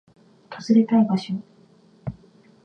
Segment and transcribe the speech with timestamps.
[0.49, 1.35] 訪れたい場所